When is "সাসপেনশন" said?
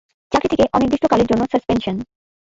1.51-1.95